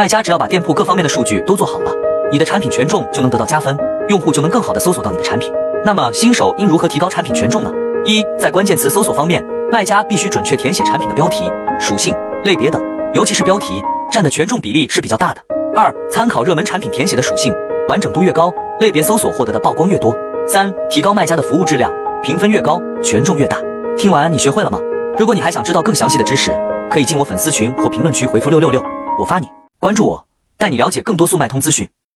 [0.00, 1.92] 卖家只要把店铺各方面的数据都做好了，
[2.32, 3.76] 你的产品权重就能得到加分，
[4.08, 5.52] 用户就能更好的搜索到你的产品。
[5.84, 7.70] 那么新手应如何提高产品权重呢？
[8.06, 12.82] 一，在关键词搜索方面，卖家必须准确填写产品的标题、属性、类别等，
[13.12, 13.74] 尤其是标题
[14.10, 15.42] 占的权重比例是比较大的。
[15.76, 17.54] 二，参考热门产品填写的属性，
[17.86, 20.16] 完整度越高，类别搜索获得的曝光越多。
[20.48, 21.92] 三，提高卖家的服务质量，
[22.22, 23.58] 评分越高，权重越大。
[23.98, 24.78] 听完你学会了吗？
[25.18, 26.50] 如果你还想知道更详细的知识，
[26.90, 28.82] 可以进我粉丝群或评论区回复六六六，
[29.18, 29.46] 我发你。
[29.80, 30.28] 关注我，
[30.58, 31.88] 带你了解更多速卖通资讯。